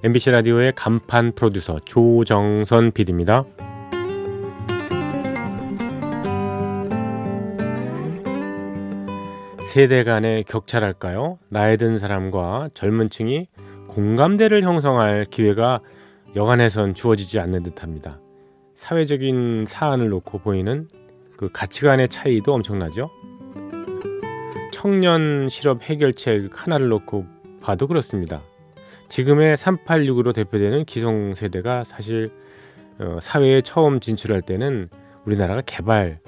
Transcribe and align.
MBC 0.00 0.30
라디오의 0.30 0.74
간판 0.76 1.32
프로듀서 1.32 1.80
조정선 1.80 2.92
PD입니다. 2.92 3.44
세대 9.68 10.04
간의 10.04 10.44
격차랄까요? 10.44 11.40
나이 11.48 11.76
든 11.76 11.98
사람과 11.98 12.68
젊은 12.74 13.10
층이 13.10 13.48
공감대를 13.88 14.62
형성할 14.62 15.24
기회가 15.24 15.80
여간해선 16.36 16.94
주어지지 16.94 17.40
않는 17.40 17.64
듯합니다. 17.64 18.20
사회적인 18.76 19.64
사안을 19.66 20.10
놓고 20.10 20.38
보이는 20.38 20.86
그 21.36 21.50
가치관의 21.52 22.08
차이도 22.08 22.54
엄청나죠. 22.54 23.10
청년 24.70 25.48
실업 25.48 25.82
해결책 25.82 26.50
하나를 26.54 26.88
놓고 26.88 27.26
봐도 27.60 27.88
그렇습니다. 27.88 28.42
지금의 29.08 29.56
386으로 29.56 30.34
대표되는 30.34 30.84
기성세대가 30.84 31.84
사실 31.84 32.30
어, 32.98 33.18
사회에 33.20 33.62
처음 33.62 34.00
진출할 34.00 34.42
때는 34.42 34.88
우리나라가 35.24 35.62
개발 35.64 36.18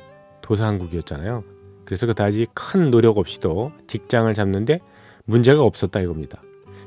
도상국이었잖아요. 0.43 1.45
그래서 1.85 2.07
그다지 2.07 2.47
큰 2.55 2.91
노력 2.91 3.19
없이도 3.19 3.73
직장을 3.87 4.33
잡는데 4.33 4.81
문제가 5.25 5.63
없었다 5.63 6.01
이겁니다. 6.01 6.41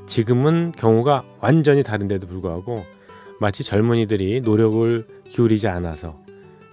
지금은 0.05 0.71
경우가 0.73 1.23
완전히 1.39 1.83
다른데도 1.83 2.27
불구하고 2.27 2.83
마치 3.39 3.63
젊은이들이 3.63 4.41
노력을 4.41 5.05
기울이지 5.29 5.67
않아서 5.67 6.21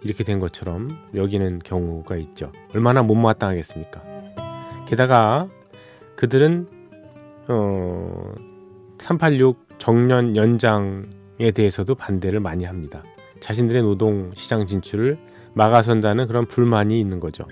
이렇게 0.02 0.24
된 0.24 0.40
것처럼 0.40 0.88
여기는 1.14 1.60
경우가 1.60 2.16
있죠. 2.16 2.52
얼마나 2.74 3.02
못마땅하겠습니까? 3.02 4.02
게다가 4.86 5.48
그들은 6.16 6.68
어, 7.48 8.32
386 9.00 9.78
정년 9.78 10.36
연장에 10.36 11.50
대해서도 11.54 11.94
반대를 11.94 12.40
많이 12.40 12.64
합니다. 12.64 13.02
자신들의 13.40 13.82
노동 13.82 14.30
시장 14.34 14.66
진출을 14.66 15.18
막아선다는 15.54 16.26
그런 16.26 16.46
불만이 16.46 17.00
있는 17.00 17.18
거죠. 17.18 17.44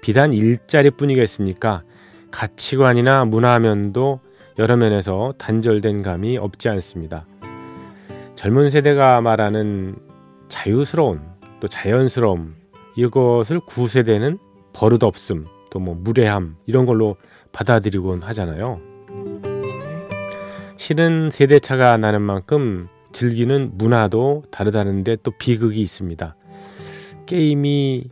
비단 0.00 0.32
일자리뿐이겠습니까? 0.32 1.82
가치관이나 2.30 3.24
문화면도 3.24 4.20
여러 4.58 4.76
면에서 4.76 5.34
단절된 5.38 6.02
감이 6.02 6.38
없지 6.38 6.68
않습니다. 6.68 7.26
젊은 8.36 8.70
세대가 8.70 9.20
말하는 9.20 9.96
자유스러운 10.48 11.20
또 11.60 11.66
자연스러움 11.68 12.54
이것을 12.96 13.60
구세대는 13.60 14.38
버릇없음 14.72 15.46
또 15.70 15.78
뭐 15.78 15.94
무례함 15.94 16.56
이런 16.66 16.86
걸로 16.86 17.16
받아들이곤 17.52 18.22
하잖아요. 18.22 18.80
실은 20.86 21.30
세대차가 21.30 21.96
나는 21.96 22.22
만큼 22.22 22.86
즐기는 23.10 23.72
문화도 23.74 24.44
다르다는데 24.52 25.16
또 25.24 25.32
비극이 25.32 25.80
있습니다. 25.80 26.36
게임이 27.26 28.04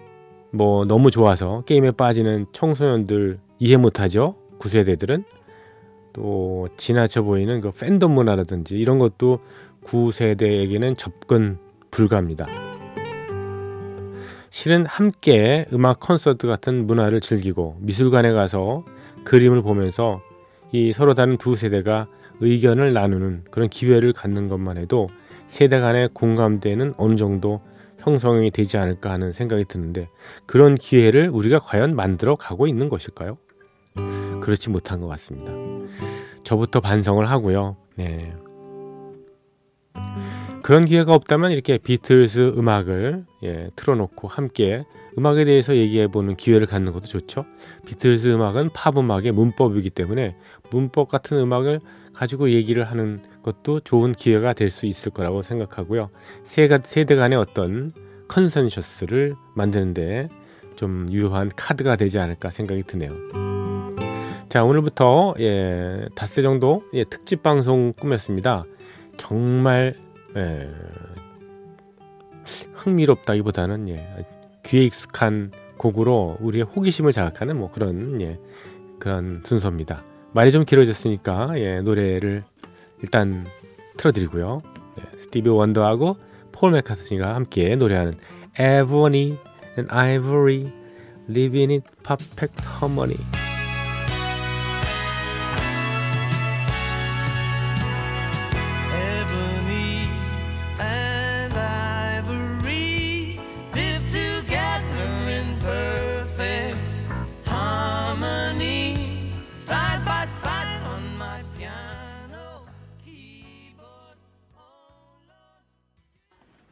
뭐 0.50 0.84
너무 0.84 1.12
좋아서 1.12 1.62
게임에 1.66 1.92
빠지는 1.92 2.46
청소년들 2.50 3.38
이해 3.60 3.76
못하죠. 3.76 4.34
9세대들은 4.58 5.22
또 6.14 6.66
지나쳐 6.76 7.22
보이는 7.22 7.60
그 7.60 7.70
팬덤 7.70 8.10
문화라든지 8.10 8.74
이런 8.74 8.98
것도 8.98 9.38
9세대에게는 9.84 10.98
접근 10.98 11.58
불가합니다. 11.92 12.44
실은 14.50 14.84
함께 14.84 15.64
음악 15.72 16.00
콘서트 16.00 16.48
같은 16.48 16.88
문화를 16.88 17.20
즐기고 17.20 17.76
미술관에 17.78 18.32
가서 18.32 18.84
그림을 19.22 19.62
보면서 19.62 20.20
이 20.72 20.92
서로 20.92 21.14
다른 21.14 21.36
두 21.36 21.54
세대가 21.54 22.08
의견을 22.40 22.92
나누는 22.92 23.44
그런 23.50 23.68
기회를 23.68 24.12
갖는 24.12 24.48
것만 24.48 24.76
해도 24.78 25.08
세대 25.46 25.80
간의 25.80 26.10
공감대는 26.12 26.94
어느 26.96 27.16
정도 27.16 27.60
형성이 27.98 28.50
되지 28.50 28.76
않을까 28.76 29.10
하는 29.10 29.32
생각이 29.32 29.64
드는데 29.66 30.08
그런 30.46 30.74
기회를 30.74 31.30
우리가 31.30 31.58
과연 31.58 31.94
만들어 31.96 32.34
가고 32.34 32.66
있는 32.66 32.88
것일까요? 32.88 33.38
그렇지 34.40 34.70
못한 34.70 35.00
것 35.00 35.06
같습니다. 35.08 35.52
저부터 36.42 36.80
반성을 36.80 37.24
하고요. 37.28 37.76
네. 37.96 38.34
그런 40.62 40.84
기회가 40.84 41.12
없다면 41.12 41.52
이렇게 41.52 41.78
비틀스 41.78 42.54
음악을 42.56 43.24
예, 43.42 43.70
틀어놓고 43.76 44.28
함께 44.28 44.84
음악에 45.16 45.44
대해서 45.44 45.76
얘기해보는 45.76 46.36
기회를 46.36 46.66
갖는 46.66 46.92
것도 46.92 47.06
좋죠. 47.06 47.44
비틀스 47.86 48.28
음악은 48.28 48.70
팝 48.74 48.96
음악의 48.98 49.32
문법이기 49.32 49.90
때문에 49.90 50.36
문법 50.70 51.08
같은 51.08 51.38
음악을 51.38 51.80
가지고 52.12 52.50
얘기를 52.50 52.84
하는 52.84 53.22
것도 53.42 53.80
좋은 53.80 54.12
기회가 54.12 54.52
될 54.52 54.70
수 54.70 54.86
있을 54.86 55.12
거라고 55.12 55.42
생각하고요. 55.42 56.10
세가, 56.42 56.78
세대 56.82 57.14
간의 57.14 57.38
어떤 57.38 57.92
컨센서스를 58.28 59.34
만드는데 59.54 60.28
좀 60.76 61.06
유효한 61.12 61.50
카드가 61.54 61.96
되지 61.96 62.18
않을까 62.18 62.50
생각이 62.50 62.82
드네요. 62.84 63.10
자 64.48 64.64
오늘부터 64.64 65.34
예, 65.40 66.06
닷새 66.14 66.42
정도 66.42 66.82
예, 66.94 67.04
특집 67.04 67.42
방송 67.42 67.92
꾸몄습니다. 67.92 68.64
정말 69.16 69.94
예, 70.36 70.70
흥미롭다기보다는 72.72 73.88
예, 73.90 74.26
귀에 74.64 74.84
익숙한 74.84 75.52
곡으로 75.76 76.36
우리의 76.40 76.64
호기심을 76.64 77.12
자극하는 77.12 77.58
뭐 77.58 77.70
그런 77.70 78.20
예, 78.22 78.38
그런 78.98 79.42
순서입니다. 79.44 80.02
말이 80.32 80.50
좀 80.50 80.64
길어졌으니까 80.64 81.58
예, 81.58 81.80
노래를 81.80 82.42
일단 83.02 83.44
틀어드리고요. 83.96 84.62
예, 84.98 85.18
스티비 85.18 85.48
원더하고 85.48 86.16
폴 86.52 86.72
맥카트니가 86.72 87.34
함께 87.34 87.74
노래하는 87.76 88.14
Ebony 88.58 89.36
and 89.76 89.92
Ivory 89.92 90.72
Living 91.28 91.72
in 91.72 91.82
Perfect 92.02 92.62
Harmony 92.80 93.43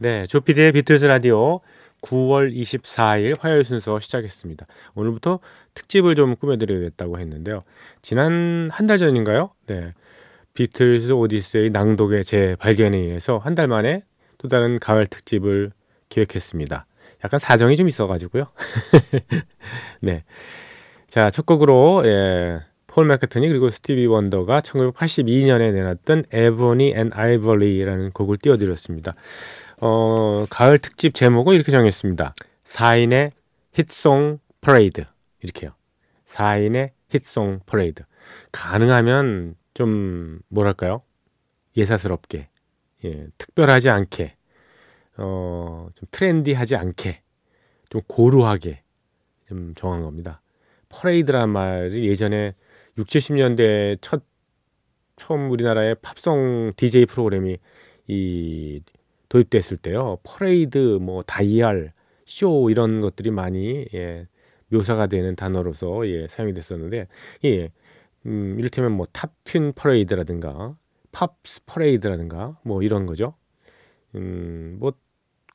네, 0.03 0.27
조피디의 0.27 0.73
비틀스 0.73 1.05
라디오 1.05 1.61
9월 2.03 2.53
24일 2.53 3.39
화요일 3.39 3.63
순서 3.63 4.01
시작했습니다. 4.01 4.67
오늘부터 4.97 5.39
특집을 5.75 6.17
좀 6.17 6.35
꾸며드리겠다고 6.35 7.21
했는데요. 7.21 7.61
지난 8.03 8.69
한 8.73 8.89
달 8.89 8.99
전인가요? 8.99 9.51
네, 9.69 9.95
비틀스 10.55 11.13
오디세이 11.13 11.71
낭독의 11.71 12.25
재 12.25 12.57
발견에 12.59 12.99
의해서 12.99 13.39
한 13.39 13.55
달 13.55 13.69
만에 13.69 14.03
또 14.39 14.49
다른 14.49 14.81
가을 14.81 15.07
특집을 15.07 15.71
기획했습니다. 16.09 16.85
약간 17.25 17.39
사정이 17.39 17.77
좀 17.77 17.87
있어가지고요. 17.87 18.47
네, 20.03 20.25
자 21.07 21.31
첫 21.31 21.47
곡으로 21.47 22.03
예, 22.07 22.59
폴 22.89 23.07
맥카트니 23.07 23.47
그리고 23.47 23.71
스티비 23.71 24.07
원더가 24.07 24.59
1982년에 24.63 25.73
내놨던 25.73 26.25
Ebony 26.33 26.93
and 26.97 27.11
Ivory라는 27.15 28.11
곡을 28.11 28.39
띄워드렸습니다. 28.39 29.15
어, 29.85 30.47
가을 30.49 30.79
특집 30.79 31.13
제목을 31.13 31.57
이렇게 31.57 31.73
정했습니다. 31.73 32.37
4인의 32.63 33.33
히트송 33.73 34.39
퍼레이드. 34.61 35.05
이렇게요. 35.43 35.73
4인의 36.25 36.91
히트송 37.09 37.63
퍼레이드. 37.67 38.05
가능하면 38.53 39.57
좀, 39.75 40.39
뭐랄까요? 40.47 41.03
예사스럽게, 41.77 42.49
예, 43.05 43.27
특별하지 43.39 43.91
않게, 43.91 44.37
어, 45.17 45.89
좀 45.97 46.09
트렌디하지 46.13 46.77
않게, 46.77 47.21
좀 47.91 48.03
고루하게 48.07 48.85
좀 49.49 49.75
정한 49.75 50.03
겁니다. 50.03 50.43
퍼레이드란 50.91 51.51
말이 51.51 52.09
예전에 52.09 52.55
60, 52.99 53.21
70년대 53.21 53.99
첫, 54.01 54.23
처음 55.17 55.51
우리나라의 55.51 55.97
팝송 56.03 56.75
DJ 56.77 57.07
프로그램이 57.07 57.59
이 58.07 58.81
도입됐을 59.33 59.79
때요. 59.79 60.19
퍼레이드, 60.25 60.99
뭐 61.01 61.23
다이얼, 61.23 61.95
쇼 62.27 62.69
이런 62.69 63.01
것들이 63.01 63.31
많이 63.31 63.87
예, 63.95 64.29
묘사가 64.69 65.07
되는 65.07 65.35
단어로서 65.35 66.07
예, 66.07 66.29
사용이 66.29 66.53
됐었는데 66.53 67.09
예, 67.47 67.71
음, 68.27 68.57
이를테면 68.59 68.93
뭐 68.93 69.07
Top 69.07 69.36
Tune 69.36 69.75
퍼레이드라든가 69.75 70.77
Pops 71.13 71.65
퍼레이드라든가 71.65 72.59
뭐 72.63 72.83
이런 72.83 73.07
거죠. 73.07 73.35
음, 74.15 74.77
뭐 74.79 74.93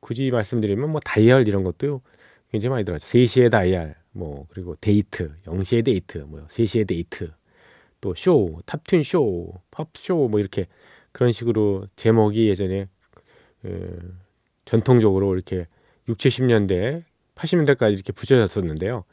굳이 0.02 0.32
말씀드리면 0.32 0.90
뭐 0.90 1.00
다이얼 1.00 1.48
이런 1.48 1.64
것도 1.64 2.02
굉장히 2.52 2.72
많이 2.72 2.84
들어가죠. 2.84 3.06
3시에 3.06 3.52
다이얼, 3.52 3.96
뭐 4.12 4.48
그리고 4.50 4.76
데이트, 4.82 5.36
0시에 5.46 5.86
데이트, 5.86 6.18
뭐 6.20 6.44
3시에 6.48 6.88
데이트, 6.88 7.32
또 8.02 8.16
쇼, 8.16 8.60
Top 8.66 8.82
Tune 8.82 9.04
쇼, 9.04 9.54
팝 9.70 10.00
쇼 10.00 10.30
뭐 10.30 10.40
이렇게 10.40 10.66
그런 11.12 11.32
식으로 11.32 11.88
제목이 11.96 12.48
예전에 12.48 12.86
그 12.86 12.97
전통적으로 14.66 15.34
이렇게 15.34 15.68
6, 16.08 16.18
70년대, 16.18 17.04
80년대까지 17.36 17.94
이렇게 17.94 18.12
붙여졌었는데요. 18.12 19.04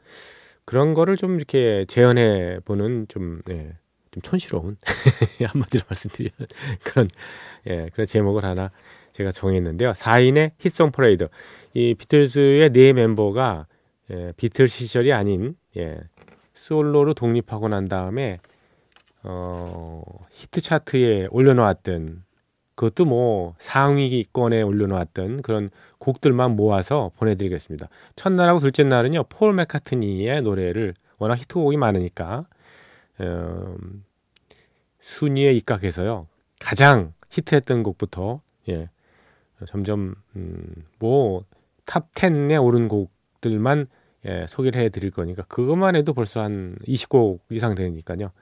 그런 0.64 0.94
거를 0.94 1.16
좀 1.16 1.36
이렇게 1.36 1.84
재현해 1.88 2.60
보는 2.64 3.06
좀, 3.08 3.40
예, 3.50 3.76
좀 4.10 4.22
촌스러운 4.22 4.76
한마디로 5.46 5.84
말씀드리면 5.88 6.32
그런 6.82 7.08
예, 7.66 7.88
그런 7.92 8.06
제목을 8.06 8.44
하나 8.44 8.70
제가 9.12 9.30
정했는데요. 9.30 9.92
4인의 9.92 10.52
히트송 10.58 10.90
퍼레이드. 10.90 11.28
이 11.74 11.94
비틀즈의 11.94 12.70
네 12.70 12.92
멤버가 12.92 13.66
예, 14.10 14.32
비틀 14.36 14.68
시절이 14.68 15.12
아닌 15.12 15.56
예, 15.76 15.98
솔로로 16.54 17.14
독립하고 17.14 17.68
난 17.68 17.88
다음에 17.88 18.38
어, 19.22 20.02
히트 20.32 20.60
차트에 20.60 21.28
올려놓았던 21.30 22.24
그것도 22.74 23.04
뭐 23.04 23.54
상위권에 23.58 24.62
올려놓았던 24.62 25.42
그런 25.42 25.70
곡들만 25.98 26.56
모아서 26.56 27.12
보내드리겠습니다. 27.16 27.88
첫날하고 28.16 28.58
둘째 28.58 28.84
날은요 28.84 29.24
폴 29.24 29.52
맥카트니의 29.54 30.42
노래를 30.42 30.94
워낙 31.18 31.38
히트곡이 31.38 31.76
많으니까 31.76 32.46
어, 33.18 33.76
순위에 35.00 35.52
입각해서요 35.52 36.26
가장 36.60 37.12
히트했던 37.30 37.82
곡부터 37.82 38.40
예, 38.68 38.88
점점 39.68 40.14
음, 40.36 40.74
뭐 40.98 41.63
Top 41.63 42.12
10에 42.14 42.62
오른 42.62 42.88
곡들만 42.88 43.86
예, 44.26 44.46
소개를 44.48 44.80
해드릴 44.80 45.10
거니까 45.10 45.42
그것만 45.44 45.96
해도 45.96 46.14
벌써 46.14 46.42
한 46.42 46.76
20곡 46.86 47.40
이상 47.50 47.74
되니까요. 47.74 48.32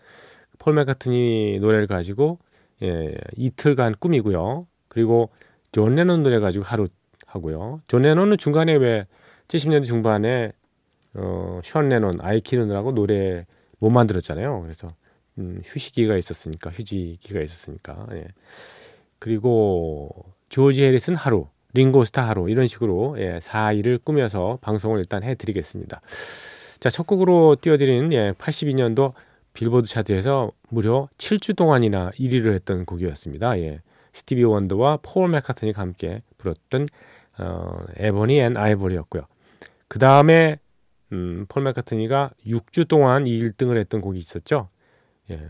폴 0.58 0.74
맥카트니 0.74 1.58
노래를 1.60 1.88
가지고 1.88 2.38
예, 2.82 3.14
이틀간 3.36 3.94
꾸미고요. 3.98 4.66
그리고 4.88 5.30
존 5.70 5.94
레논 5.94 6.22
노래 6.22 6.38
가지고 6.38 6.64
하루 6.64 6.88
하고요. 7.26 7.80
존 7.86 8.02
레논은 8.02 8.36
중간에 8.36 8.74
왜 8.74 9.06
70년대 9.48 9.84
중반에 9.84 10.52
어, 11.14 11.60
션 11.64 11.88
레논 11.88 12.20
아이 12.20 12.40
키우느라고 12.40 12.92
노래 12.92 13.46
못 13.78 13.90
만들었잖아요. 13.90 14.62
그래서 14.62 14.88
음, 15.38 15.60
휴식기가 15.64 16.16
있었으니까 16.16 16.70
휴지기가 16.70 17.40
있었으니까 17.40 18.06
예. 18.12 18.26
그리고 19.18 20.10
조지 20.48 20.84
해리슨 20.84 21.14
하루 21.14 21.46
링고스타 21.74 22.26
하루 22.26 22.50
이런 22.50 22.66
식으로 22.66 23.16
예, 23.18 23.38
4일을 23.38 24.04
꾸며서 24.04 24.58
방송을 24.60 24.98
일단 24.98 25.22
해드리겠습니다. 25.22 26.00
자, 26.80 26.90
첫 26.90 27.06
곡으로 27.06 27.56
띄워드리는 27.60 28.12
예, 28.12 28.32
82년도 28.32 29.12
빌보드 29.52 29.88
차트에서 29.88 30.52
무려 30.68 31.08
7주 31.18 31.56
동안이나 31.56 32.10
1위를 32.12 32.54
했던 32.54 32.84
곡이었습니다. 32.84 33.58
예. 33.60 33.82
스티비 34.12 34.44
원더와 34.44 34.98
폴 35.02 35.28
맥카트니가 35.28 35.80
함께 35.80 36.22
불렀던 36.38 36.86
어, 37.38 37.84
Ebony 37.96 38.38
and 38.38 38.56
Ivory였고요. 38.56 39.22
그 39.88 39.98
다음에 39.98 40.58
음, 41.12 41.46
폴 41.48 41.62
맥카트니가 41.62 42.30
6주 42.46 42.88
동안 42.88 43.24
1등을 43.24 43.76
했던 43.78 44.00
곡이 44.00 44.18
있었죠. 44.18 44.68
예. 45.30 45.40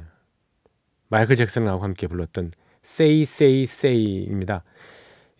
마이클 1.08 1.36
잭슨하고 1.36 1.82
함께 1.82 2.06
불렀던 2.06 2.52
Say 2.84 3.22
Say 3.22 3.62
Say입니다. 3.62 4.64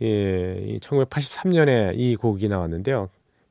예, 0.03 0.79
1983년에 0.81 1.93
이 1.97 2.17
곡이 2.17 2.49
나왔는데요. 2.49 3.09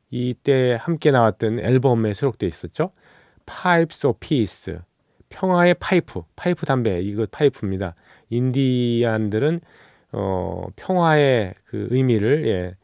이때 0.09 0.77
함께 0.79 1.11
나왔던 1.11 1.59
앨범에 1.59 2.13
수록되어 2.13 2.47
있었죠. 2.47 2.91
Pipes 3.45 4.05
of 4.05 4.19
Peace. 4.19 4.77
평화의 5.31 5.75
파이프, 5.79 6.21
파이프 6.35 6.65
담배, 6.65 7.01
이거 7.01 7.25
파이프입니다. 7.31 7.95
인디안들은 8.29 9.61
어, 10.11 10.67
평화의 10.75 11.53
그 11.65 11.87
의미를 11.89 12.47
예, 12.47 12.75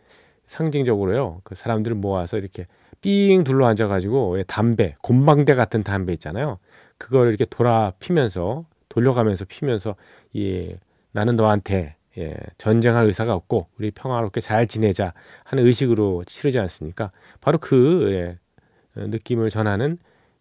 상징적으로요. 0.45 1.41
그 1.43 1.55
사람들을 1.55 1.95
모아서 1.97 2.37
이렇게 2.37 2.65
삥 3.01 3.43
둘러 3.43 3.67
앉아가지고 3.67 4.39
예, 4.39 4.43
담배, 4.43 4.95
곰방대 5.03 5.53
같은 5.53 5.83
담배 5.83 6.13
있잖아요. 6.13 6.57
그걸 6.97 7.29
이렇게 7.29 7.45
돌아 7.45 7.91
피면서 7.99 8.65
돌려가면서 8.89 9.45
피면서 9.45 9.95
예, 10.35 10.79
나는 11.11 11.35
너한테 11.35 11.95
예, 12.17 12.33
전쟁할 12.57 13.05
의사가 13.05 13.35
없고 13.35 13.67
우리 13.77 13.91
평화롭게 13.91 14.41
잘 14.41 14.65
지내자 14.65 15.13
하는 15.43 15.65
의식으로 15.65 16.23
치르지 16.25 16.57
않습니까? 16.59 17.11
바로 17.41 17.59
그 17.59 18.09
예, 18.11 18.39
느낌을 18.95 19.49
전하는 19.49 19.99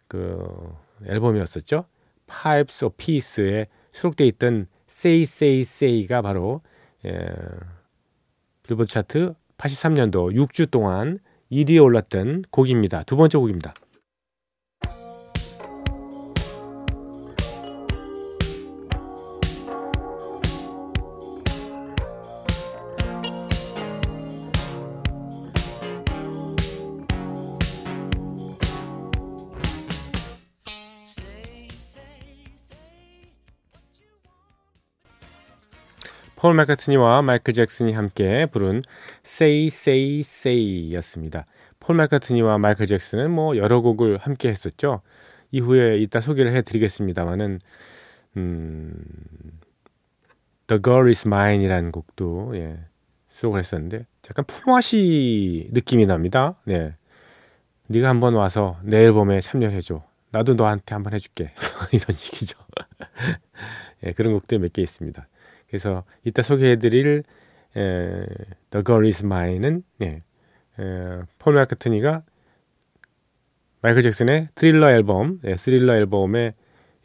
그 0.08 0.72
앨범이었었죠. 1.04 1.84
Pipes 2.26 2.84
of 2.84 2.94
Peace에 2.96 3.66
수록되어 3.92 4.26
있던 4.28 4.66
Say 4.88 5.22
Say 5.22 5.60
Say가 5.60 6.22
바로 6.22 6.62
예, 7.04 7.28
빌보드 8.62 8.90
차트 8.90 9.34
83년도 9.58 10.34
6주 10.34 10.70
동안 10.70 11.18
1위에 11.50 11.82
올랐던 11.82 12.44
곡입니다. 12.50 13.04
두 13.04 13.16
번째 13.16 13.38
곡입니다. 13.38 13.74
폴 36.46 36.54
마카트니와 36.54 37.22
마이클 37.22 37.52
잭슨이 37.54 37.92
함께 37.92 38.46
부른 38.46 38.82
Say 39.24 39.66
Say 39.66 40.20
Say였습니다. 40.20 41.44
폴 41.80 41.96
마카트니와 41.96 42.58
마이클 42.58 42.86
잭슨은 42.86 43.32
뭐 43.32 43.56
여러 43.56 43.80
곡을 43.80 44.18
함께 44.18 44.48
했었죠. 44.48 45.00
이후에 45.50 45.98
이따 45.98 46.20
소개를 46.20 46.52
해드리겠습니다만은 46.52 47.58
음, 48.36 48.94
The 50.68 50.80
Girl 50.80 51.08
Is 51.08 51.26
Mine이라는 51.26 51.90
곡도 51.90 52.52
예, 52.54 52.78
수록을 53.30 53.58
했었는데 53.58 54.06
약간 54.30 54.44
품앗이 54.44 55.70
느낌이 55.72 56.06
납니다. 56.06 56.54
네, 56.64 56.94
네가 57.88 58.08
한번 58.08 58.34
와서 58.34 58.78
내 58.84 58.98
앨범에 59.04 59.40
참여해줘. 59.40 60.00
나도 60.30 60.54
너한테 60.54 60.94
한번 60.94 61.12
해줄게. 61.12 61.50
이런 61.92 62.06
식이죠. 62.16 62.56
예, 64.06 64.12
그런 64.12 64.32
곡들 64.32 64.60
몇 64.60 64.72
개 64.72 64.80
있습니다. 64.80 65.26
그래서 65.68 66.04
이따 66.24 66.42
소개해드릴 66.42 67.24
에, 67.76 68.26
The 68.70 68.84
Girl 68.84 69.04
Is 69.04 69.24
Mine은 69.24 69.82
예, 70.02 70.06
에, 70.06 71.22
폴 71.38 71.54
마카트니가 71.54 72.22
마이클 73.82 74.02
잭슨의 74.02 74.48
트릴러 74.54 74.90
앨범, 74.90 75.40
예, 75.44 75.56
스릴러 75.56 75.94
앨범에 75.94 76.54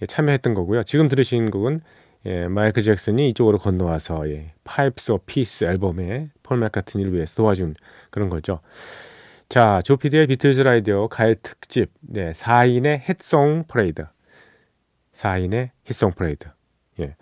예, 0.01 0.05
참여했던 0.05 0.53
거고요. 0.53 0.83
지금 0.83 1.07
들으신 1.07 1.51
곡은 1.51 1.81
예, 2.25 2.47
마이클 2.47 2.83
잭슨이 2.83 3.29
이쪽으로 3.29 3.57
건너와서 3.57 4.29
예, 4.29 4.53
Pipes 4.63 5.11
of 5.11 5.25
Peace 5.25 5.67
앨범에 5.67 6.29
폴 6.43 6.57
마카트니를 6.57 7.13
위해서 7.13 7.35
도와준 7.35 7.75
그런 8.09 8.29
거죠. 8.29 8.61
자, 9.49 9.81
조피디의 9.83 10.27
비틀즈 10.27 10.61
라디오 10.61 11.07
가을 11.07 11.35
특집 11.35 11.91
네, 11.99 12.31
4인의 12.31 12.99
히트송 12.99 13.65
퍼레이드 13.67 14.05
4인의 15.13 15.71
햇송 15.89 16.11
프레이드 16.11 16.47
예. 16.99 17.15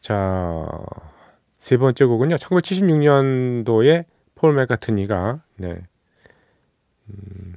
자, 0.00 0.66
세 1.58 1.76
번째 1.76 2.04
곡은요. 2.06 2.36
1976년도에 2.36 4.06
폴 4.34 4.54
맥카트니가 4.54 5.42
네. 5.56 5.82
음, 7.08 7.56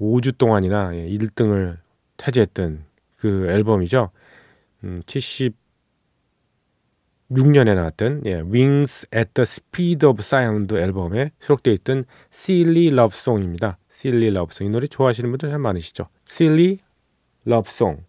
5주 0.00 0.38
동안이나 0.38 0.94
예, 0.96 1.06
1등을 1.08 1.76
차지했던 2.16 2.84
그 3.18 3.46
앨범이죠. 3.50 4.10
음, 4.84 5.02
76년에 5.04 5.54
나왔던 7.74 8.22
예, 8.24 8.40
Wings 8.40 9.06
at 9.14 9.32
the 9.34 9.42
Speed 9.42 10.06
of 10.06 10.22
Sound 10.22 10.74
앨범에 10.74 11.32
수록되어 11.40 11.74
있던 11.74 12.04
Silly 12.32 12.86
Love 12.86 13.14
Song입니다. 13.14 13.76
Silly 13.90 14.28
Love 14.28 14.52
Song 14.52 14.70
이 14.70 14.72
노래 14.72 14.86
좋아하시는 14.86 15.28
분들 15.30 15.50
참 15.50 15.60
많으시죠. 15.60 16.08
Silly 16.26 16.78
Love 17.46 17.68
Song 17.70 18.05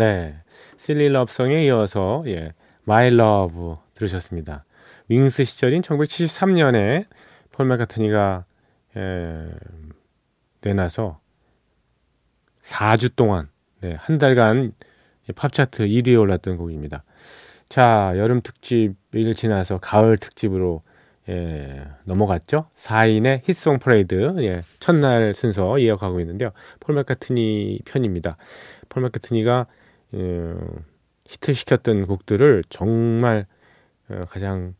네. 0.00 0.34
실리 0.78 1.10
러브송에 1.10 1.62
이어서 1.66 2.24
예. 2.26 2.54
My 2.84 3.10
Love 3.10 3.76
들으셨습니다. 3.92 4.64
윙스 5.10 5.44
시절인 5.44 5.82
1973년에 5.82 7.04
폴 7.52 7.66
맥카트니가 7.66 8.46
예, 8.96 9.46
내놔서 10.62 11.20
4주 12.62 13.14
동안 13.14 13.50
네, 13.82 13.92
한 13.98 14.16
달간 14.16 14.72
팝 15.36 15.52
차트 15.52 15.86
1위에 15.86 16.18
올랐던 16.18 16.56
곡입니다. 16.56 17.04
자, 17.68 18.14
여름 18.16 18.40
특집을 18.40 19.34
지나서 19.34 19.80
가을 19.80 20.16
특집으로 20.16 20.80
예, 21.28 21.86
넘어갔죠. 22.04 22.70
4인의 22.74 23.40
히트송 23.46 23.80
퍼레이드 23.80 24.36
예, 24.38 24.62
첫날 24.78 25.34
순서 25.34 25.78
이어가고 25.78 26.20
있는데요. 26.20 26.52
폴 26.80 26.94
맥카트니 26.94 27.80
편입니다. 27.84 28.38
폴 28.88 29.02
맥카트니가 29.02 29.66
예, 29.66 29.79
히트시켰던 31.26 32.06
곡들을 32.06 32.64
정말 32.68 33.46
어, 34.08 34.24
가장 34.28 34.74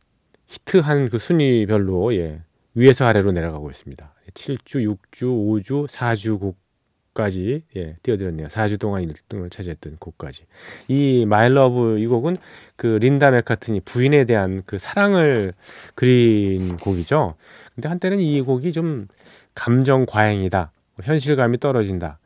히트한 0.47 1.11
그 1.11 1.19
순위별로 1.19 2.15
예, 2.15 2.43
위에서 2.75 3.07
아래로 3.07 3.33
내려가고 3.33 3.71
있습니다. 3.71 4.15
7주, 4.35 4.97
6주, 5.13 5.23
5주, 5.23 5.87
4주 5.89 6.41
곡까지 6.41 7.63
예, 7.77 7.97
띄워드렸네요. 8.03 8.49
4주 8.49 8.81
동안 8.81 9.05
1등을 9.05 9.51
차지했던 9.51 9.97
곡까지. 9.99 10.45
이 10.89 11.25
My 11.26 11.49
Love 11.50 11.99
이 12.01 12.07
곡은 12.07 12.37
그 12.75 12.87
린다 12.87 13.31
맥카트니 13.31 13.81
부인에 13.81 14.25
대한 14.25 14.63
그 14.67 14.79
사랑을 14.79 15.53
그린 15.95 16.77
곡이죠. 16.77 17.37
근데 17.75 17.89
한때는 17.89 18.19
이 18.19 18.41
곡이 18.41 18.73
좀 18.73 19.07
감정 19.55 20.05
과잉이다. 20.07 20.73
현실감이 21.03 21.59
떨어진다. 21.59 22.19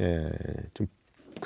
예, 0.00 0.30
좀 0.74 0.86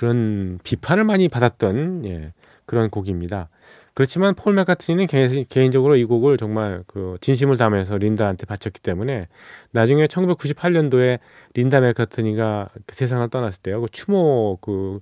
그런 0.00 0.58
비판을 0.64 1.04
많이 1.04 1.28
받았던 1.28 2.06
예, 2.06 2.32
그런 2.64 2.88
곡입니다. 2.88 3.50
그렇지만 3.92 4.34
폴 4.34 4.54
맥카트니는 4.54 5.06
개인, 5.06 5.70
적으로 5.70 5.94
이 5.96 6.04
곡을 6.04 6.38
정말 6.38 6.84
그 6.86 7.18
진심을 7.20 7.58
담아서 7.58 7.98
린다한테 7.98 8.46
바쳤기 8.46 8.80
때문에 8.80 9.28
나중에 9.72 10.06
1998년도에 10.06 11.18
린다 11.54 11.80
맥카트니가 11.80 12.70
그 12.86 12.94
세상을 12.94 13.28
떠났을 13.28 13.60
때요. 13.60 13.82
그 13.82 13.88
추모 13.92 14.56
그 14.62 15.00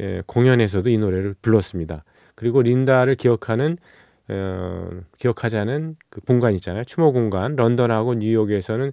예, 0.00 0.20
공연에서도 0.26 0.90
이 0.90 0.98
노래를 0.98 1.36
불렀습니다. 1.40 2.02
그리고 2.34 2.60
린다를 2.60 3.14
기억하는 3.14 3.78
어, 4.26 4.88
기억하자는 5.16 5.94
그 6.10 6.20
공간 6.22 6.54
있잖아요. 6.54 6.82
추모 6.82 7.12
공간. 7.12 7.54
런던하고 7.54 8.14
뉴욕에서는 8.14 8.90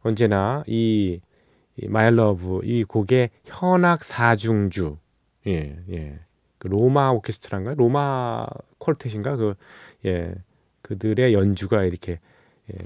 언제나 0.00 0.64
이, 0.66 1.20
이 1.80 1.88
My 1.88 2.10
Love 2.10 2.60
이 2.64 2.84
곡의 2.84 3.30
현악 3.44 4.04
사중주 4.04 4.98
예, 5.46 5.78
예. 5.90 6.18
그 6.58 6.66
로마 6.66 7.10
오케스트라인가 7.10 7.74
로마 7.74 8.46
quartet인가 8.78 9.36
그 9.36 9.54
예. 10.06 10.34
그들의 10.82 11.34
연주가 11.34 11.84
이렇게 11.84 12.18
예, 12.72 12.78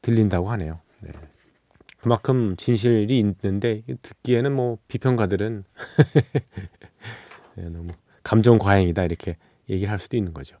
들린다고 0.00 0.50
하네요. 0.50 0.80
네. 1.00 1.10
그만큼 1.98 2.56
진실이 2.56 3.18
있는데 3.18 3.82
듣기에는 4.02 4.52
뭐 4.52 4.78
비평가들은 4.88 5.64
예, 7.58 7.62
너무 7.62 7.88
감정 8.22 8.58
과잉이다 8.58 9.04
이렇게 9.04 9.36
얘기를 9.68 9.90
할 9.90 9.98
수도 9.98 10.16
있는 10.16 10.34
거죠. 10.34 10.56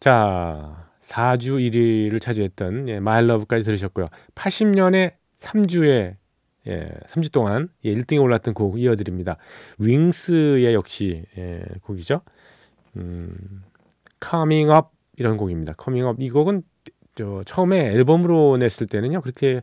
자, 0.00 0.88
4주 1.02 1.58
1위를 1.70 2.20
차지했던 2.20 2.88
예, 2.88 3.00
마일 3.00 3.26
러브까지 3.26 3.64
들으셨고요. 3.64 4.06
80년에 4.34 5.14
3주에 5.36 6.16
예, 6.68 6.88
3주 7.08 7.32
동안 7.32 7.68
예, 7.84 7.94
1등에 7.94 8.20
올랐던 8.20 8.54
곡 8.54 8.78
이어드립니다. 8.78 9.36
윙스의 9.78 10.74
역시 10.74 11.24
예, 11.38 11.64
곡이죠. 11.82 12.22
음, 12.96 13.62
Coming 14.22 14.70
Up 14.70 14.88
이런 15.16 15.36
곡입니다. 15.36 15.74
Coming 15.82 16.08
Up 16.08 16.22
이 16.22 16.30
곡은 16.30 16.62
저 17.14 17.42
처음에 17.46 17.92
앨범으로 17.92 18.56
냈을 18.58 18.86
때는요 18.86 19.20
그렇게 19.22 19.62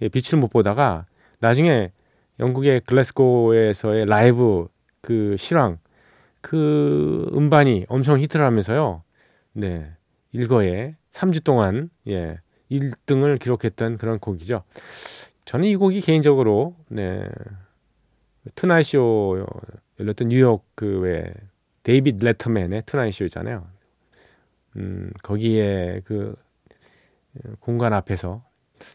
예, 0.00 0.08
빛을 0.08 0.40
못 0.40 0.48
보다가 0.48 1.06
나중에 1.40 1.92
영국의 2.38 2.80
글래스고에서의 2.86 4.06
라이브 4.06 4.68
그 5.00 5.36
실황 5.36 5.78
그 6.40 7.30
음반이 7.34 7.86
엄청 7.88 8.20
히트를 8.20 8.44
하면서요. 8.44 9.02
네. 9.54 9.90
일거에 10.32 10.96
3주 11.12 11.44
동안 11.44 11.90
예, 12.08 12.38
1등을 12.70 13.38
기록했던 13.38 13.98
그런 13.98 14.18
곡이죠. 14.18 14.64
저는 15.44 15.66
이 15.66 15.76
곡이 15.76 16.00
개인적으로 16.00 16.76
네. 16.88 17.28
Tonight 18.54 18.86
Show 18.86 19.46
열렸던 20.00 20.28
뉴욕 20.28 20.64
그 20.74 21.03
왜 21.03 21.32
데이비드 21.82 22.24
레터맨의 22.24 22.82
Tonight 22.86 23.14
Show잖아요. 23.14 23.66
음, 24.76 25.12
거기에 25.22 26.00
그 26.04 26.34
공간 27.60 27.92
앞에서 27.92 28.44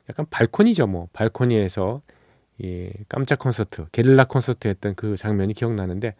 약간 0.09 0.25
발코니죠, 0.29 0.87
뭐. 0.87 1.07
발코니에서 1.13 2.01
이 2.59 2.89
깜짝 3.07 3.39
콘서트, 3.39 3.85
게릴라 3.91 4.25
콘서트 4.25 4.67
했던 4.67 4.95
그 4.95 5.15
장면이 5.15 5.53
기억나는데 5.53 6.15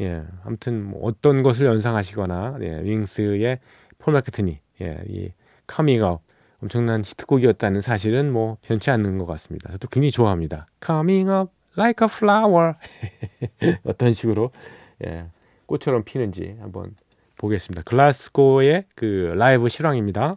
예, 0.00 0.22
아무튼 0.44 0.84
뭐 0.84 1.00
어떤 1.02 1.42
것을 1.42 1.66
연상하시거나 1.66 2.58
예, 2.62 2.80
윙스의 2.82 3.56
폴 3.98 4.14
마케트니 4.14 4.60
예, 4.82 4.98
이 5.08 5.32
Coming 5.66 6.08
Up 6.08 6.22
엄청난 6.62 7.02
히트곡이었다는 7.04 7.80
사실은 7.80 8.32
뭐 8.32 8.56
변치 8.62 8.90
않는 8.90 9.18
것 9.18 9.26
같습니다. 9.26 9.70
저도 9.72 9.88
굉장히 9.88 10.10
좋아합니다. 10.10 10.66
Coming 10.84 11.30
up 11.30 11.52
like 11.76 12.04
a 12.04 12.08
flower 12.10 12.74
어떤 13.84 14.12
식으로 14.12 14.50
예, 15.06 15.26
꽃처럼 15.66 16.04
피는지 16.04 16.56
한번 16.60 16.94
보겠습니다. 17.36 17.82
글라스고의 17.82 18.84
그 18.96 19.32
라이브 19.36 19.68
실황입니다. 19.68 20.36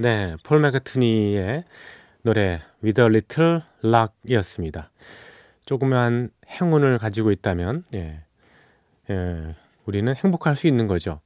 네, 0.00 0.36
폴 0.44 0.60
맥카트니의 0.60 1.64
노래 2.22 2.60
With 2.84 3.00
a 3.00 3.06
Little 3.08 3.62
Luck이었습니다. 3.82 4.92
조그만 5.66 6.30
행운을 6.46 6.98
가지고 6.98 7.32
있다면 7.32 7.82
예, 7.96 8.22
예, 9.10 9.54
우리는 9.86 10.14
행복할 10.14 10.54
수 10.54 10.68
있는 10.68 10.86
거죠. 10.86 11.20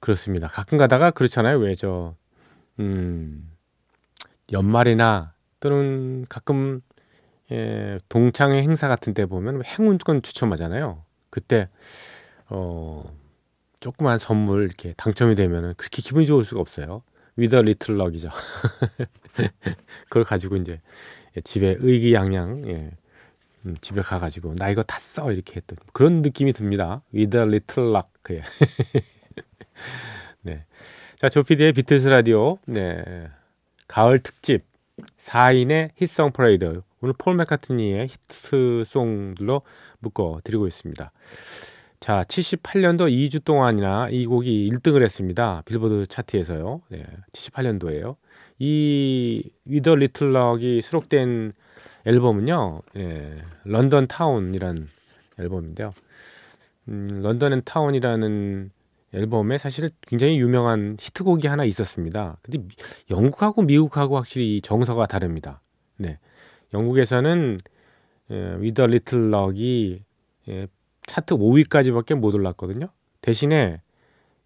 그렇습니다. 0.00 0.48
가끔 0.48 0.78
가다가 0.78 1.12
그렇잖아요. 1.12 1.58
왜 1.58 1.76
저 1.76 2.16
음, 2.80 3.48
연말이나 4.50 5.32
또는 5.60 6.24
가끔 6.28 6.80
예, 7.52 8.00
동창회 8.08 8.62
행사 8.62 8.88
같은 8.88 9.14
때 9.14 9.26
보면 9.26 9.62
행운권 9.64 10.22
추첨하잖아요. 10.22 11.04
그때 11.30 11.68
어 12.48 13.04
조그만 13.78 14.18
선물 14.18 14.64
이렇게 14.64 14.92
당첨이 14.96 15.36
되면은 15.36 15.74
그렇게 15.76 16.02
기분이 16.02 16.26
좋을 16.26 16.42
수가 16.42 16.60
없어요. 16.60 17.04
With 17.36 17.62
a 17.62 17.67
Little 17.67 17.96
Luck이죠. 17.96 18.28
그걸 20.04 20.24
가지고 20.24 20.56
이제 20.56 20.80
집에 21.44 21.76
의기양양 21.78 22.68
예, 22.68 22.90
음, 23.66 23.76
집에 23.80 24.00
가가지고 24.00 24.54
나 24.54 24.70
이거 24.70 24.82
탔어 24.82 25.32
이렇게 25.32 25.56
했던 25.56 25.78
그런 25.92 26.22
느낌이 26.22 26.52
듭니다. 26.52 27.02
A 27.14 27.22
little 27.24 27.90
luck. 27.90 28.10
예. 28.30 28.42
네. 30.42 30.64
자, 31.18 31.28
조피디의 31.28 31.72
비틀스 31.72 32.08
라디오. 32.08 32.58
네. 32.66 33.28
가을 33.88 34.18
특집 34.18 34.62
4인의 35.18 35.90
히트송 35.96 36.32
퍼레이드. 36.32 36.82
오늘 37.00 37.14
폴 37.18 37.36
맥카트니의 37.36 38.08
히트송들로 38.08 39.62
묶어 40.00 40.40
드리고 40.44 40.66
있습니다. 40.66 41.12
자, 42.06 42.22
78년도 42.22 43.10
2주 43.10 43.42
동안이나 43.42 44.10
이 44.12 44.26
곡이 44.26 44.70
1등을 44.70 45.02
했습니다. 45.02 45.62
빌보드 45.64 46.06
차트에서요. 46.06 46.82
네, 46.88 47.04
78년도에요. 47.32 48.14
이 48.60 49.42
With 49.64 49.96
a 49.96 50.03
Little 50.03 50.46
Luck이 50.46 50.82
수록된 50.82 51.52
앨범은요. 52.04 52.82
예, 52.98 53.34
London 53.64 54.06
Town이란 54.06 54.86
앨범인데요. 55.40 55.92
음, 56.90 57.22
London 57.24 57.62
Town이라는 57.64 58.70
앨범에 59.12 59.58
사실 59.58 59.90
굉장히 60.02 60.38
유명한 60.38 60.96
히트곡이 61.00 61.48
하나 61.48 61.64
있었습니다. 61.64 62.36
근데 62.40 62.60
영국하고 63.10 63.62
미국하고 63.62 64.16
확실히 64.16 64.60
정서가 64.60 65.06
다릅니다. 65.06 65.60
네. 65.96 66.20
영국에서는 66.72 67.58
예, 68.30 68.56
위더 68.60 68.86
리틀럭이 68.86 70.04
예, 70.50 70.68
차트 71.06 71.34
5위까지밖에 71.34 72.14
못 72.14 72.34
올랐거든요. 72.34 72.88
대신에 73.20 73.80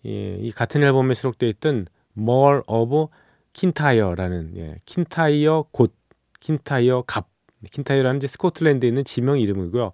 예, 0.07 0.37
이 0.37 0.51
같은 0.53 0.83
앨범에 0.83 1.15
수록되어 1.15 1.49
있던 1.49 1.87
More 2.17 2.61
of 2.67 3.09
킨타이어라는 3.53 4.57
예, 4.57 4.81
킨타이어 4.85 5.67
곧 5.73 5.95
킨타이어 6.41 7.05
갑 7.07 7.29
킨타이어라는 7.71 8.19
이제 8.19 8.27
스코틀랜드에 8.27 8.89
있는 8.89 9.05
지명 9.05 9.39
이름이고요. 9.39 9.93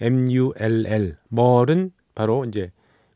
M-U-L-L 0.00 1.16
멀은 1.28 1.92
바로 2.14 2.44
이제 2.44 2.70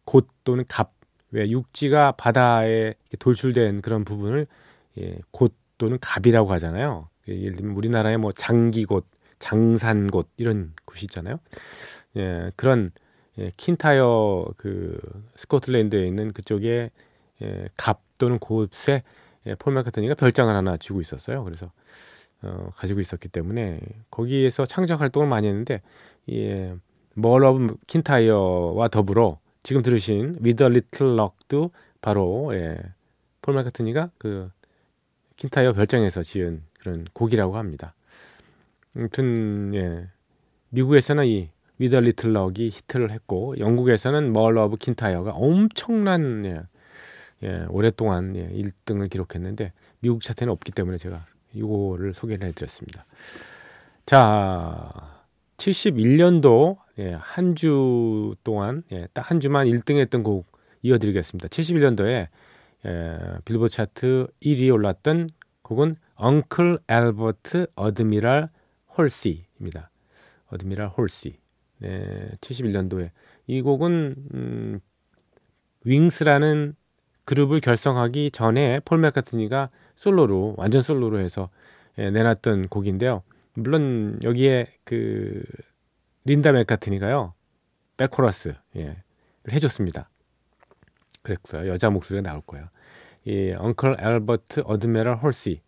곧 0.05 0.29
또는 0.45 0.65
갑 0.69 0.95
왜 1.35 1.51
육지가 1.51 2.13
바다에 2.13 2.95
돌출된 3.19 3.83
그런 3.83 4.05
부분을 4.05 4.47
예, 4.99 5.19
곶 5.33 5.53
또는 5.79 5.99
갑이라고 6.01 6.53
하잖아요. 6.53 7.09
예를 7.27 7.55
들면 7.55 7.77
우리나라의 7.77 8.19
뭐 8.19 8.31
장기곶, 8.31 9.05
장산곶 9.41 10.29
이런 10.37 10.73
곳이 10.85 11.07
있잖아요. 11.07 11.41
예, 12.17 12.51
그런 12.57 12.93
예, 13.39 13.51
킨타이어 13.57 14.55
그 14.57 14.99
스코틀랜드에 15.37 16.07
있는 16.07 16.33
그쪽에 16.33 16.91
예, 17.43 17.69
갑 17.77 18.01
또는 18.19 18.39
곶에 18.39 19.03
예, 19.47 19.55
폴 19.57 19.75
마카트니가 19.75 20.15
별장을 20.15 20.55
하나 20.55 20.77
두고 20.77 21.01
있었어요. 21.01 21.45
그래서 21.45 21.71
어, 22.43 22.71
가지고 22.77 23.01
있었기 23.01 23.29
때문에 23.29 23.81
거기에서 24.11 24.67
창작 24.67 25.01
활동을 25.01 25.29
많이 25.29 25.49
했는데 25.49 25.83
예, 26.31 26.75
Mull 27.15 27.56
of 27.56 27.77
Kintyre와 27.87 28.89
더불어 28.89 29.39
지금 29.63 29.83
들으신 29.83 30.37
With 30.41 30.69
a 30.69 30.75
Little 30.75 31.17
Luck도 31.17 31.71
바로 32.01 32.55
예, 32.55 32.79
폴 33.43 33.55
마카트니가 33.55 34.11
그 34.19 34.51
킨타이어 35.37 35.73
별장에서 35.73 36.23
지은 36.23 36.63
그런 36.79 37.07
곡이라고 37.13 37.57
합니다. 37.57 37.95
아무튼 38.95 39.75
예, 39.75 40.07
미국에서는 40.69 41.27
이 41.27 41.51
With 41.79 42.01
a 42.01 42.05
Little 42.05 42.33
Luck이 42.33 42.69
히트를 42.71 43.11
했고 43.11 43.59
영국에서는 43.59 44.33
Mull 44.33 44.55
of 44.55 44.77
Kintyre가 44.77 45.33
엄청난 45.33 46.45
예, 46.47 46.63
예, 47.43 47.67
오랫동안 47.69 48.37
예, 48.37 48.49
1등을 48.49 49.11
기록했는데 49.11 49.73
미국 50.01 50.23
차트는 50.23 50.53
없기 50.53 50.73
때문에 50.73 50.99
제가 50.99 51.27
이거를 51.53 52.15
소개를 52.15 52.47
해드렸습니다. 52.49 53.05
자, 54.07 54.91
71년도 55.57 56.79
예, 56.99 57.13
한 57.21 57.55
주 57.55 58.35
동안 58.45 58.83
예, 58.93 59.09
딱 59.13 59.31
한 59.31 59.41
주만 59.41 59.67
1등했던 59.67 60.23
곡 60.23 60.47
이어드리겠습니다. 60.83 61.49
71년도에 61.49 62.29
예, 62.87 63.19
빌보드 63.45 63.73
차트 63.73 64.27
1위에 64.43 64.73
올랐던 64.73 65.31
곡은 65.63 65.97
Uncle 66.17 66.79
Albert 66.87 67.67
Admiral 67.75 68.51
Halsey입니다. 68.97 69.91
Admiral 70.49 70.89
Halsey. 70.89 71.44
네, 71.85 72.31
71년도에 72.41 73.11
이 73.47 73.61
곡은 73.61 74.15
음, 74.33 74.81
윙스라는 75.85 76.75
그룹을 77.27 77.61
결성하기 77.61 78.31
전에 78.31 78.81
폴 78.87 78.99
맥카트니가 78.99 79.69
솔로로 79.95 80.55
완전 80.57 80.81
솔로로 80.81 81.19
해서 81.19 81.51
예, 81.99 82.11
내놨던 82.11 82.69
곡인데요. 82.69 83.23
물론 83.53 84.19
여기에 84.23 84.69
그 84.85 85.43
린다 86.25 86.53
맥카트니가요 86.53 87.35
백코러스 87.99 88.55
예, 88.77 88.97
해줬습니다. 89.53 90.09
그랬어요. 91.23 91.71
여자 91.71 91.91
목소리가 91.91 92.27
나올 92.29 92.41
거예요. 92.47 92.67
이 93.27 93.53
Uncle 93.59 93.97
Albert 94.01 94.63
Admiral 94.65 95.17
Halsey. 95.17 95.61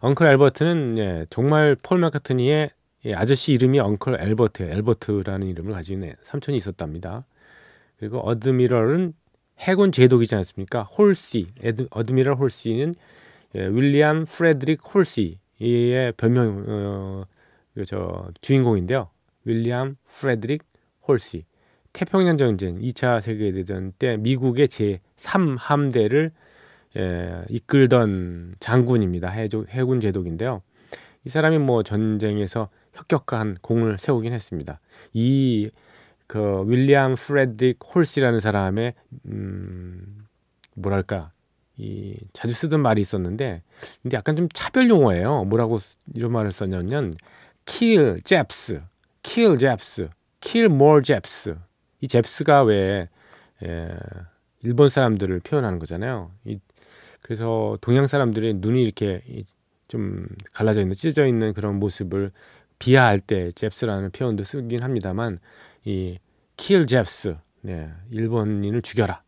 Uncle 0.00 0.26
Albert는 0.26 0.98
예, 0.98 1.26
정말 1.30 1.76
폴 1.80 2.00
맥카트니의 2.00 2.70
예, 3.06 3.14
아저씨 3.14 3.52
이름이 3.52 3.80
Uncle 3.80 4.20
Albert예요. 4.20 4.72
앨버트라는 4.72 5.46
이름을 5.48 5.74
있는 5.90 6.14
삼촌이 6.22 6.58
있었답니다. 6.58 7.24
그리고 7.98 8.18
Admiral은 8.20 9.14
해군 9.58 9.92
제독이지 9.92 10.34
않습니까? 10.36 10.82
Halsey, 10.82 11.46
Ad, 11.62 11.88
Admiral 11.90 12.34
Halsey는 12.34 12.94
예, 13.56 13.66
윌리엄 13.66 14.26
프레드릭 14.26 14.80
홀시의 14.94 16.12
별명 16.16 16.64
어, 16.68 17.24
그저 17.74 18.28
주인공인데요. 18.42 19.08
윌리엄 19.44 19.96
프레드릭 20.06 20.62
홀시. 21.08 21.44
태평양 21.92 22.36
전쟁 22.36 22.78
2차 22.78 23.20
세계 23.20 23.50
대전 23.50 23.92
때 23.98 24.16
미국의 24.16 24.68
제 24.68 25.00
3함대를 25.16 26.30
예, 26.98 27.44
이끌던 27.48 28.56
장군입니다. 28.60 29.28
해군 29.30 30.00
제독인데요. 30.00 30.62
이 31.24 31.28
사람이 31.28 31.58
뭐 31.58 31.82
전쟁에서 31.82 32.68
혁혁한 33.08 33.58
공을 33.62 33.98
세우긴 33.98 34.32
했습니다. 34.32 34.80
이 35.12 35.70
그 36.30 36.62
윌리엄 36.68 37.16
프레드릭 37.16 37.80
홀시라는 37.92 38.38
사람의 38.38 38.94
음 39.26 40.28
뭐랄까 40.76 41.32
이 41.76 42.16
자주 42.32 42.54
쓰던 42.54 42.80
말이 42.80 43.00
있었는데 43.00 43.64
근데 44.00 44.16
약간 44.16 44.36
좀 44.36 44.48
차별 44.54 44.88
용어예요. 44.88 45.46
뭐라고 45.46 45.80
이런 46.14 46.30
말을 46.30 46.52
썼냐면 46.52 47.16
kill 47.66 48.20
Japs, 48.22 48.80
kill 49.24 49.58
Japs, 49.58 50.08
kill 50.38 50.72
more 50.72 51.02
Japs. 51.02 51.56
이 52.00 52.06
잽스가 52.06 52.62
왜 52.62 53.08
예, 53.64 53.88
일본 54.62 54.88
사람들을 54.88 55.40
표현하는 55.40 55.80
거잖아요. 55.80 56.30
이, 56.44 56.60
그래서 57.22 57.76
동양 57.80 58.06
사람들의 58.06 58.54
눈이 58.58 58.84
이렇게 58.84 59.20
좀 59.88 60.28
갈라져 60.52 60.82
있는 60.82 60.94
찢어져 60.94 61.26
있는 61.26 61.54
그런 61.54 61.80
모습을 61.80 62.30
비하할 62.80 63.20
때 63.20 63.52
잽스라는 63.52 64.10
표현도 64.10 64.42
쓰긴 64.42 64.82
합니다만 64.82 65.38
이킬 65.84 66.86
잽스, 66.88 67.36
네, 67.60 67.92
일본인을 68.10 68.82
죽여라. 68.82 69.22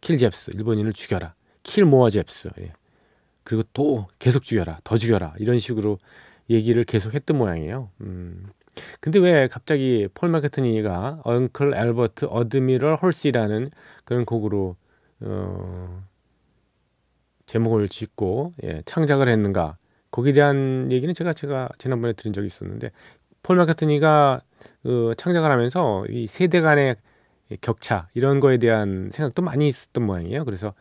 Kill 0.00 0.16
Japs, 0.16 0.52
일본인을 0.54 0.94
죽여라. 0.94 1.34
Kill 1.62 1.84
more 1.84 2.08
Japs, 2.08 2.50
예. 2.60 2.72
그리고 3.42 3.62
또 3.74 4.06
계속 4.18 4.42
죽여라, 4.42 4.80
더 4.84 4.96
죽여라 4.96 5.34
이런 5.38 5.58
식으로 5.58 5.98
얘기를 6.48 6.84
계속 6.84 7.14
했던 7.14 7.36
모양이에요. 7.36 7.90
음. 8.00 8.46
근데 9.00 9.18
왜 9.18 9.48
갑자기 9.48 10.08
폴 10.14 10.28
마케트니가 10.30 11.20
Uncle 11.24 11.74
Albert 11.74 12.26
Admiral 12.26 12.96
Halsey라는 12.96 13.70
그런 14.04 14.24
곡으로 14.24 14.76
어, 15.20 16.04
제목을 17.46 17.88
짓고 17.88 18.52
예, 18.62 18.82
창작을 18.84 19.28
했는가? 19.28 19.76
거기에 20.14 20.32
대한 20.32 20.92
얘기는 20.92 21.12
제가 21.12 21.32
제가 21.32 21.68
지난번에 21.76 22.12
드린 22.12 22.32
적이 22.32 22.46
있었는데 22.46 22.92
폴 23.42 23.56
마카트니가 23.56 24.42
그 24.84 25.12
창작을 25.16 25.50
하면서 25.50 26.04
이 26.08 26.28
세대 26.28 26.60
간의 26.60 26.94
격차 27.60 28.06
이런 28.14 28.38
거에 28.38 28.58
대한 28.58 29.10
생각도 29.12 29.42
많이 29.42 29.66
있었던 29.66 30.06
모양이에요. 30.06 30.44
그래서 30.44 30.72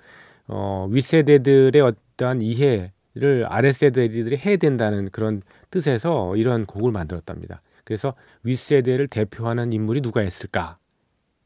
어, 0.47 0.87
윗세대들의 0.91 1.81
어떠한 1.81 2.43
이해를 2.43 3.47
아랫세대들이 3.47 4.37
해야 4.37 4.57
된다는 4.57 5.09
그런 5.09 5.41
뜻에서 5.71 6.35
이런 6.35 6.67
곡을 6.67 6.91
만들었답니다. 6.91 7.63
그래서 7.85 8.13
윗세대를 8.43 9.07
대표하는 9.07 9.73
인물이 9.73 10.01
누가 10.01 10.21
있을까? 10.21 10.75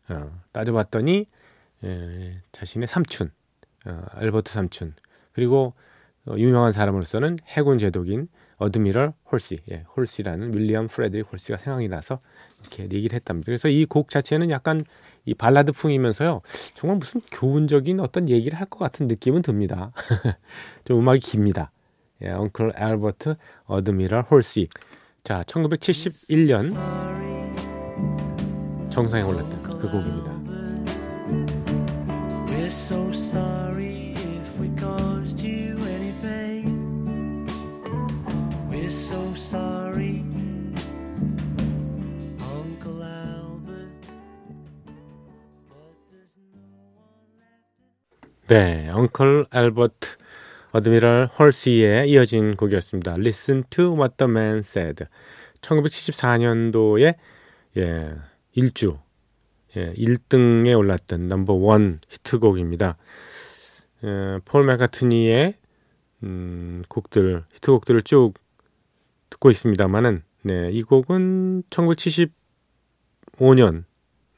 어, 0.09 0.29
따져봤더니 0.51 1.25
에, 1.85 2.41
자신의 2.51 2.87
삼촌, 2.87 3.31
어, 3.85 4.01
알버트 4.11 4.51
삼촌, 4.51 4.93
그리고 5.31 5.67
어, 5.67 5.87
유명한 6.37 6.71
사람으로서는 6.71 7.37
해군 7.47 7.79
제독인 7.79 8.27
Admiral 8.57 9.13
Halsey, 9.31 9.59
예, 9.71 9.85
홀시라는 9.95 10.53
윌리엄 10.55 10.87
프레드릭 10.87 11.31
홀시가 11.31 11.57
생각이 11.59 11.87
나서 11.87 12.19
이렇게 12.61 12.83
얘기를 12.83 13.15
했답니다. 13.15 13.45
그래서 13.45 13.69
이 13.69 13.85
곡 13.85 14.09
자체는 14.09 14.49
약간 14.49 14.83
이 15.25 15.33
발라드풍이면서요, 15.35 16.41
정말 16.73 16.97
무슨 16.97 17.21
교훈적인 17.31 17.99
어떤 17.99 18.29
얘기를 18.29 18.59
할 18.59 18.65
것 18.67 18.79
같은 18.79 19.07
느낌은 19.07 19.41
듭니다. 19.43 19.91
좀 20.85 20.99
음악이 20.99 21.19
깁니다. 21.19 21.71
예, 22.23 22.29
엉클 22.31 22.73
앨버트 22.77 23.35
어드미럴 23.65 24.23
홀시. 24.23 24.69
자, 25.23 25.43
1971년 25.43 26.73
정상에 28.89 29.23
올랐던 29.23 29.63
그 29.63 29.91
곡입니다. 29.91 30.36
네, 48.47 48.89
Uncle 48.89 49.45
Albert 49.53 50.15
Admiral 50.71 51.27
Halsey에 51.37 52.05
이어진 52.07 52.55
곡이었습니다. 52.55 53.15
Listen 53.15 53.65
to 53.69 53.93
what 53.93 54.15
the 54.15 54.31
man 54.31 54.59
said. 54.59 55.03
1974년도에 55.59 57.15
예, 57.75 58.15
1주 58.55 58.99
예, 59.75 59.93
1등에 59.95 60.77
올랐던 60.77 61.27
number 61.27 61.55
one 61.55 61.99
히트곡입니다. 62.07 62.95
예, 64.05 64.39
폴 64.45 64.65
맥카트니의 64.65 65.55
음, 66.23 66.83
곡들 66.87 67.43
히트곡들을 67.53 68.03
쭉 68.03 68.33
듣고 69.29 69.51
있습니다만은 69.51 70.23
네, 70.43 70.71
이 70.71 70.83
곡은 70.83 71.63
1975년 71.69 73.83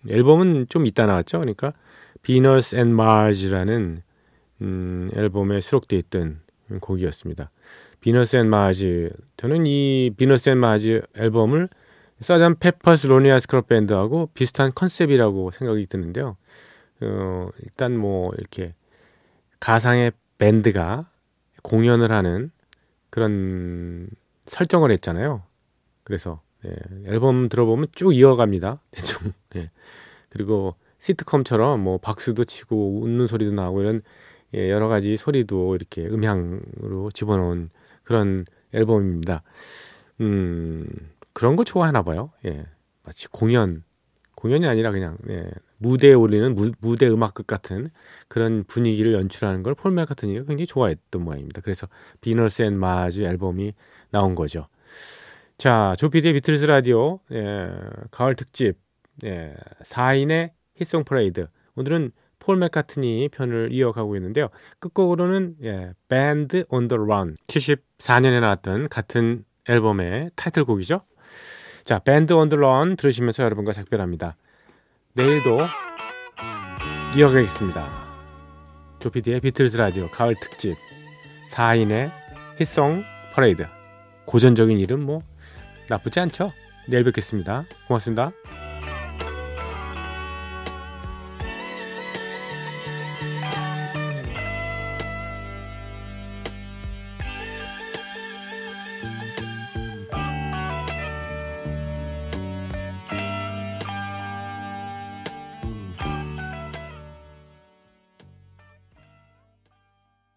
앨범은 0.07 0.65
좀 0.67 0.87
이따 0.87 1.05
나왔죠. 1.05 1.41
그러니까 1.41 1.73
Venus 2.21 2.75
and 2.75 2.93
Mars라는 2.93 4.01
음, 4.61 5.09
앨범에 5.15 5.61
수록되어 5.61 5.99
있던 5.99 6.41
곡이었습니다. 6.81 7.49
Venus 8.01 8.35
and 8.35 8.49
Mars 8.49 9.11
저는 9.37 9.65
이 9.67 10.11
Venus 10.15 10.49
and 10.49 10.57
Mars 10.57 11.01
앨범을 11.17 11.69
Sgt. 12.21 12.59
Pepper's 12.59 13.07
Lonely 13.07 13.39
Hearts 13.39 13.56
Club 13.56 13.67
Band하고 13.67 14.29
비슷한 14.33 14.71
컨셉이라고 14.73 15.51
생각이 15.51 15.85
드는데요. 15.87 16.35
어, 17.01 17.49
일단 17.61 17.97
뭐 17.97 18.31
이렇게 18.37 18.73
가상의 19.59 20.11
밴드가 20.37 21.09
공연을 21.63 22.11
하는 22.11 22.51
그런 23.09 24.09
설정을 24.47 24.91
했잖아요. 24.91 25.43
그래서 26.03 26.41
예, 26.65 26.75
앨범 27.05 27.47
들어보면 27.47 27.87
쭉 27.95 28.13
이어갑니다. 28.13 28.81
대충. 28.91 29.33
예. 29.55 29.71
그리고 30.29 30.75
시트콤처럼 30.99 31.79
뭐 31.81 31.97
박수도 31.97 32.43
치고 32.43 33.01
웃는 33.01 33.27
소리도 33.27 33.51
나고 33.53 33.81
이런 33.81 34.01
예, 34.55 34.69
여러 34.69 34.87
가지 34.87 35.15
소리도 35.17 35.75
이렇게 35.75 36.05
음향으로 36.07 37.09
집어넣은 37.13 37.69
그런 38.03 38.45
앨범입니다. 38.73 39.43
음, 40.21 40.87
그런 41.33 41.55
걸 41.55 41.65
좋아하나 41.65 42.01
봐요. 42.03 42.31
예. 42.45 42.65
마치 43.03 43.27
공연, 43.27 43.83
공연이 44.35 44.67
아니라 44.67 44.91
그냥 44.91 45.17
예, 45.29 45.49
무대에 45.77 46.13
올리는 46.13 46.53
무, 46.55 46.71
무대 46.79 47.07
음악극 47.07 47.47
같은 47.47 47.87
그런 48.27 48.63
분위기를 48.65 49.13
연출하는 49.13 49.63
걸 49.63 49.75
폴 49.75 49.91
맥카트니가 49.93 50.45
굉장히 50.45 50.65
좋아했던 50.67 51.23
모양입니다. 51.23 51.61
그래서 51.61 51.87
Venus 52.21 52.61
and 52.63 52.77
Mars 52.77 53.21
앨범이 53.21 53.73
나온 54.11 54.35
거죠. 54.35 54.67
자, 55.57 55.93
조피디의 55.97 56.33
비틀스 56.35 56.65
라디오 56.65 57.19
예, 57.31 57.69
가을 58.11 58.35
특집 58.35 58.77
예, 59.25 59.53
4인의 59.83 60.51
힛송 60.79 61.03
퍼레이드. 61.03 61.47
오늘은 61.75 62.11
폴 62.39 62.57
맥카트니 62.57 63.29
편을 63.29 63.69
이어가고 63.71 64.15
있는데요. 64.15 64.49
끝곡으로는 64.79 65.55
예, 65.63 65.93
Band 66.07 66.63
on 66.69 66.87
the 66.87 67.01
Run 67.01 67.35
74년에 67.47 68.39
나왔던 68.39 68.89
같은 68.89 69.43
앨범의 69.67 70.31
타이틀곡이죠. 70.35 71.01
자, 71.83 71.99
Band 71.99 72.33
on 72.33 72.49
the 72.49 72.57
Run 72.63 72.95
들으시면서 72.95 73.43
여러분과 73.43 73.73
작별합니다. 73.73 74.35
내일도 75.13 75.57
이어가겠습니다. 77.17 77.89
조피디의 78.99 79.39
비틀스 79.41 79.77
라디오 79.77 80.07
가을 80.09 80.35
특집 80.39 80.75
4인의 81.51 82.11
힛송 82.57 83.03
퍼레이드 83.33 83.65
고전적인 84.25 84.77
이름 84.77 85.05
뭐 85.05 85.19
나쁘지 85.89 86.19
않죠? 86.19 86.51
내일 86.87 87.03
뵙겠습니다. 87.03 87.63
고맙습니다. 87.87 88.31